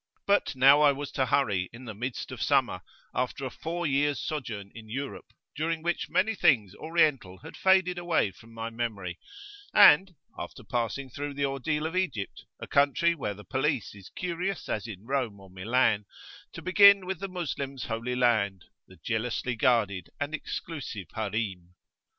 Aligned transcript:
But 0.25 0.55
now 0.55 0.81
I 0.81 0.91
was 0.91 1.11
to 1.11 1.27
hurry, 1.27 1.69
in 1.71 1.85
the 1.85 1.93
midst 1.93 2.31
of 2.31 2.41
summer, 2.41 2.81
after 3.13 3.45
a 3.45 3.51
four 3.51 3.85
years' 3.85 4.19
sojourn 4.19 4.71
in 4.73 4.89
Europe, 4.89 5.31
during 5.55 5.83
which 5.83 6.09
many 6.09 6.33
things 6.33 6.73
Oriental 6.73 7.37
had 7.37 7.55
faded 7.55 7.99
away 7.99 8.31
from 8.31 8.51
my 8.51 8.71
memory, 8.71 9.19
and 9.75 10.15
after 10.39 10.63
passing 10.63 11.11
through 11.11 11.35
the 11.35 11.45
ordeal 11.45 11.85
of 11.85 11.95
Egypt, 11.95 12.45
a 12.59 12.65
country 12.65 13.13
where 13.13 13.35
the 13.35 13.43
police 13.43 13.93
is 13.93 14.09
curious 14.15 14.67
as 14.67 14.87
in 14.87 15.05
Rome 15.05 15.39
or 15.39 15.51
Milan 15.51 16.05
to 16.53 16.63
begin 16.63 17.05
with 17.05 17.19
the 17.19 17.27
Moslem's 17.27 17.83
Holy 17.83 18.15
Land, 18.15 18.65
the 18.87 18.97
jealously 19.03 19.55
guarded 19.55 20.09
and 20.19 20.33
exclusive 20.33 21.09
Harim. 21.13 21.75